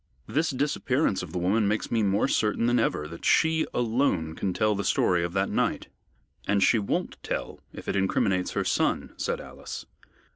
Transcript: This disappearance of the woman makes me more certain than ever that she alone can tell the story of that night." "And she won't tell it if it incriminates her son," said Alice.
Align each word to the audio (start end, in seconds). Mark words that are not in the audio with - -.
This 0.25 0.49
disappearance 0.49 1.21
of 1.21 1.31
the 1.31 1.37
woman 1.37 1.67
makes 1.67 1.91
me 1.91 2.01
more 2.01 2.27
certain 2.27 2.65
than 2.65 2.79
ever 2.79 3.07
that 3.07 3.23
she 3.23 3.67
alone 3.71 4.33
can 4.33 4.51
tell 4.51 4.73
the 4.73 4.83
story 4.83 5.23
of 5.23 5.33
that 5.33 5.51
night." 5.51 5.89
"And 6.47 6.63
she 6.63 6.79
won't 6.79 7.21
tell 7.21 7.59
it 7.71 7.77
if 7.77 7.87
it 7.87 7.95
incriminates 7.95 8.53
her 8.53 8.63
son," 8.63 9.13
said 9.17 9.39
Alice. 9.39 9.85